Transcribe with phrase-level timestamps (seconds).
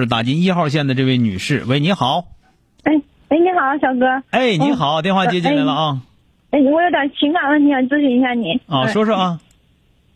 [0.00, 2.24] 是打进一号线的这位女士，喂，你好。
[2.84, 2.92] 哎
[3.28, 4.22] 哎，你好，小哥。
[4.30, 6.00] 哎，你好，电话接进来了啊。
[6.50, 8.60] 哎，我有点情感问题想咨询一下你。
[8.68, 9.40] 啊，说说啊。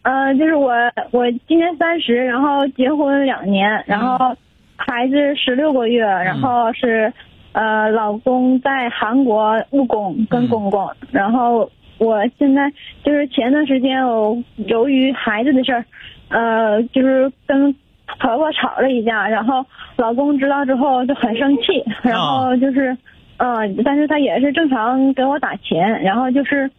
[0.03, 0.73] 呃，就是我，
[1.11, 4.37] 我今年三十，然后结婚两年，然后
[4.77, 7.13] 孩子十六个月，然后是
[7.53, 12.71] 呃，老公在韩国务工跟公公，然后我现在
[13.03, 15.85] 就是前段时间我由于孩子的事儿，
[16.29, 17.75] 呃，就是跟。
[18.19, 19.65] 婆婆吵了一架，然后
[19.97, 22.97] 老公知道之后就很生气，然后就是，
[23.39, 26.71] 嗯，但是他也是正常给我打钱，然后就是，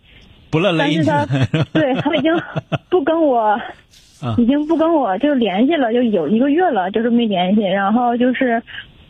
[0.49, 1.25] 不乐但是他
[1.73, 2.31] 对他已经
[2.89, 3.59] 不跟我，
[4.37, 8.61] 已经不跟我就联系了，就有一个月了，就是没联系，然后就是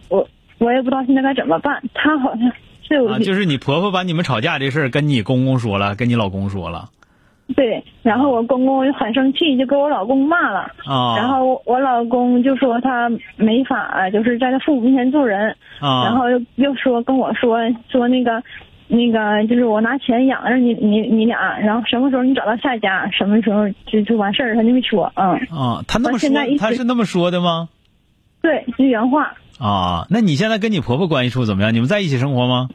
[0.09, 0.27] 我
[0.59, 2.51] 我也不知道现在该怎么办，他好像
[2.87, 6.89] 是有，就是你婆婆把你们吵架这事儿跟你公公说了，跟你老公说了。
[7.55, 10.71] 对，然后我公公就很生气，就给我老公骂了。
[10.85, 11.15] 啊。
[11.17, 15.55] 然后我老公就说他没法，就是在他父母面前做人。
[15.79, 16.05] 啊。
[16.05, 17.57] 然后又又说跟我说
[17.89, 18.43] 说那个，
[18.87, 25.11] 那个就是我拿钱养着你你你俩，然后什么时候你找到下家，什么时候就就完事儿，他就没说。
[25.15, 25.31] 嗯。
[25.49, 26.29] 啊，他那么说，
[26.59, 27.69] 他是那么说的吗？
[28.41, 29.33] 对，是原话。
[29.59, 31.73] 啊，那你现在跟你婆婆关系处怎么样？
[31.73, 32.69] 你们在一起生活吗？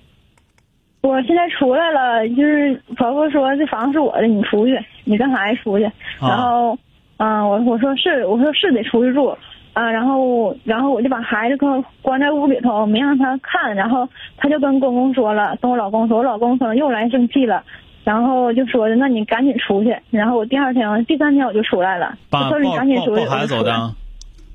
[1.07, 5.85] 我现在出来了，就是婆婆说这房子是我的，你出去，你跟孩子出去。
[6.21, 6.77] 然后，
[7.19, 9.37] 嗯，我我说是，我说是得出去住，
[9.73, 11.57] 啊，然后然后我就把孩子
[12.03, 13.75] 关在屋里头，没让他看。
[13.75, 17.63] 然后他就跟公公说了，跟我老公说，我老公可能又来生气了，
[18.05, 19.97] 然后就说的，那你赶紧出去。
[20.11, 22.17] 然后我第二天、第三天我就出来了，
[22.49, 23.23] 我说你赶紧出去。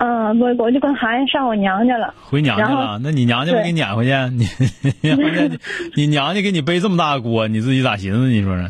[0.03, 2.99] 嗯，我我就跟孩子上我娘家了，回娘家了。
[3.03, 4.11] 那你娘家没给你撵回去？
[4.31, 4.47] 你
[5.95, 8.27] 你娘家给你背这么大锅，你自己咋寻思？
[8.29, 8.67] 你说呢。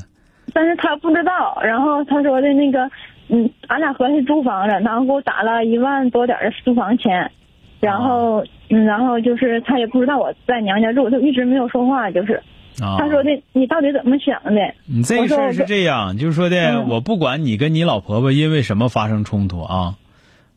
[0.53, 2.83] 但是他不知道，然后他说的那个，
[3.29, 7.31] 嗯，俺俩合计租房子，然后给我打了一万多点的租房钱，
[7.79, 12.43] 然后嗯，然后就是他也不知道我在娘家住，就一直没有说话，就是。
[12.81, 14.59] 啊他说的，你到底怎么想的？
[14.85, 19.95] 你这个事儿是这样，就是说的，我不管你跟你老婆婆因为什么发生冲突啊。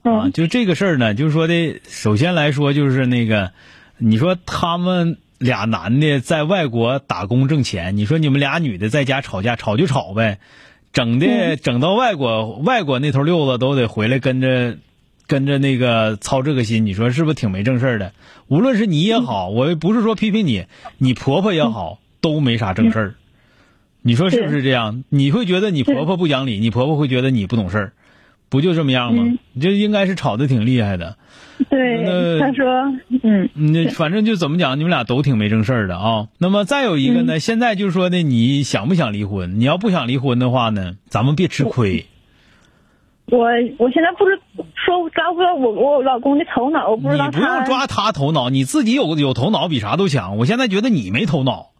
[0.04, 3.52] 啊，就这个事儿呢，就是说的，首先来说就是那个，
[3.96, 10.40] 你说他们俩男的在外国打工挣钱，你说你们俩女的在家吵架，吵就吵呗，
[10.92, 14.76] 整的整到外国，外国那头溜子都得回来跟着，
[15.26, 18.12] 跟着那个操这个心，你说是不是挺没正事儿的？
[18.48, 20.66] 无论是你也好，我不是说批评你，
[20.98, 23.14] 你婆婆也好，都没啥正事儿。
[24.02, 25.02] 你说是不是这样？
[25.08, 27.92] 你会觉得你婆婆不讲理，你婆婆会觉得你不懂事儿。
[28.54, 29.24] 不就这么样吗？
[29.52, 31.16] 你这应该是吵得挺厉害的。
[31.68, 32.64] 对，他说，
[33.24, 36.28] 嗯，那反正就怎么讲，你们俩都挺没正事儿的啊。
[36.38, 39.58] 那么再有一个呢，现在就是说呢，你想不想离婚？
[39.58, 42.06] 你要不想离婚的话呢，咱们别吃亏。
[43.26, 43.48] 我
[43.78, 44.38] 我现在不是
[44.76, 50.36] 说抓不到我我老公的头脑，我不知道你不用抓他头脑，你自己有有头脑比啥都强。
[50.36, 51.70] 我现在觉得你没头脑。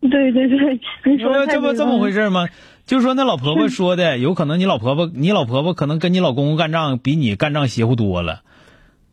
[0.00, 2.48] 对对对，你说这不这么回事吗？
[2.84, 8.42] 就是说，那老婆婆说的， 有可能你老婆婆，你老婆婆可能跟你老公公干仗比你干仗邪乎多了，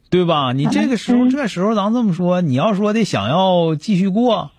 [0.10, 0.54] 对吧？
[0.54, 4.52] 你这个时候，这时候咱这么说，你要说的想要继续过，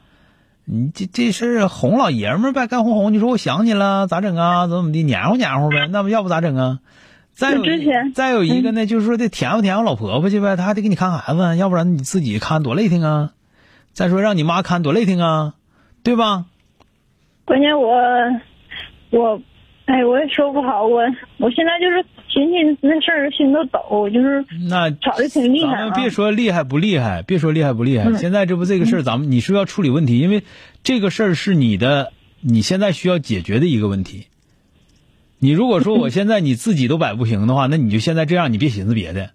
[0.64, 3.12] 你这这事哄老爷们儿呗，干哄哄。
[3.12, 4.68] 你说我想你了，咋整啊？
[4.68, 5.88] 怎么怎么的，黏糊黏糊呗？
[5.90, 6.78] 那不要不咋整啊？
[7.32, 7.62] 再有
[8.14, 13.32] 再有一个呢，就是说得甜乎甜乎老婆婆去呗，她还得给你看孩子，要不然你自己看多累挺啊。
[13.92, 15.54] 再说让你妈看多累挺啊，
[16.04, 16.44] 对吧？
[17.44, 17.90] 关键我。
[19.10, 19.40] 我，
[19.86, 21.00] 哎，我也说不好，我
[21.38, 25.78] 我现在就是寻思那事儿，心都抖，就是那吵的挺厉害。
[25.78, 28.12] 咱们别说厉害不厉害，别说厉害不厉害。
[28.16, 30.44] 现在这不这个事儿，咱们你是要处理问题，因为
[30.84, 34.26] 这个事儿是你的，你现在需要解决的一个问题。
[35.40, 39.30] 你如果说我现在你自己都摆不平的话，那你就现在这样，你别寻思别的，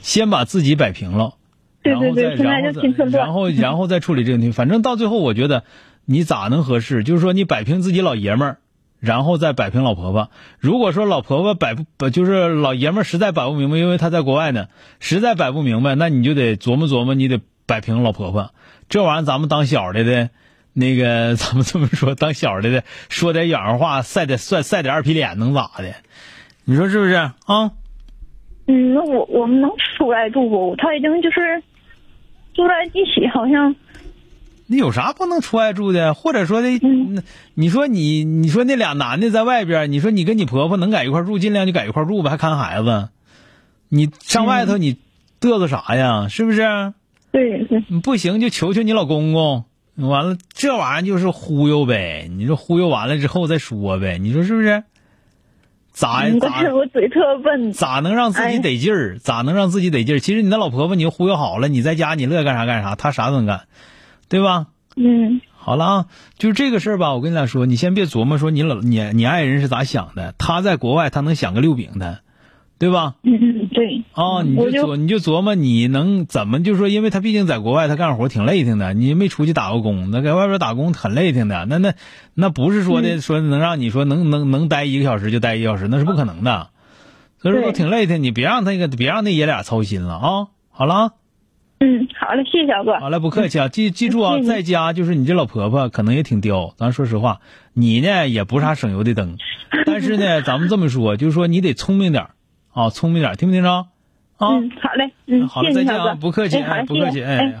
[0.00, 1.34] 先把自己摆平了，
[1.82, 4.50] 然后再然后再然后然后再处理这个问题。
[4.50, 5.62] 反正到最后，我觉得
[6.04, 7.04] 你咋能合适？
[7.04, 8.58] 就是说你摆平自己老爷们儿。
[9.00, 10.30] 然后再摆平老婆婆。
[10.58, 14.68] 如果说老婆婆摆不，就是老爷们实在摆不明白，因为他在国外呢，
[15.00, 18.52] 实在摆不明白，那你就得琢磨琢磨，你得摆平老婆婆。
[18.88, 20.30] 这玩意儿咱们当小的的，
[20.72, 25.94] 那个 咱们这么说，当小的的说点洋话，晒点晒晒点二皮脸，能咋的？
[26.64, 27.34] 你说是不是啊？
[28.66, 30.74] 嗯，那我我们能出来住不？
[30.76, 31.62] 他已经就是。
[32.54, 33.72] 住在一起好像。
[34.68, 36.14] 那有啥不能出外住的？
[36.14, 37.22] 或者说的，嗯，
[37.54, 43.08] 你说你，你说那俩男的在外边，你说你跟你婆婆能在一块住，尽量就在一块住呗，还看孩子。
[43.88, 44.98] 你上外头你
[45.40, 46.28] 嘚瑟啥呀？
[46.28, 46.92] 是不是？
[47.32, 47.80] 对对。
[48.02, 49.64] 不行就求求你老公公。
[49.96, 52.30] 完了，这玩意儿就是忽悠呗。
[52.30, 54.18] 你说忽悠完了之后再说呗。
[54.18, 54.84] 你说是不是？
[55.90, 56.62] 咋咋？
[56.72, 57.72] 我嘴特笨。
[57.72, 59.18] 咋能让自己得劲儿？
[59.18, 60.18] 咋能让自己得劲儿？
[60.20, 63.62] 其实你那老婆婆，你就忽悠好了，你在家你乐干啥干啥，她啥都能干。
[64.28, 64.66] 对吧？
[64.96, 66.06] 嗯，好了啊，
[66.38, 67.14] 就是这个事儿吧。
[67.14, 70.34] 我跟你俩说，你先别琢磨说你老你你爱人是咋想的。
[70.38, 72.18] 他在国外，他能想个六饼的，
[72.78, 73.14] 对吧？
[73.22, 74.02] 嗯嗯，对。
[74.12, 78.92] 啊，你就琢你就琢磨你能怎么就说，因为他毕竟在国外，他干活挺累挺的。
[78.92, 81.64] 你没出去打过工，那在外边打工很累挺的。
[81.66, 81.94] 那那
[82.34, 86.70] 那不是说的说能让你说能能能待一个小时就待一个小时，那是不可能的。
[87.40, 90.48] 所以说挺累的，你别让那个别让那爷俩操心了啊。
[90.70, 91.12] 好了。
[91.80, 92.98] 嗯，好嘞，谢谢小哥。
[92.98, 97.40] 好嘞，不客气啊，记记住啊，在家就是你这老婆婆可能也挺刁，咱说实话，
[97.72, 99.36] 你呢也不是啥省油的灯，
[99.86, 102.26] 但是呢，咱们这么说，就是说你得聪明点
[102.72, 103.70] 啊，聪明点听没听着？
[103.70, 103.86] 啊，
[104.38, 107.60] 嗯，好嘞，嗯，好嘞，再见啊，不客气，哎，不客气，哎。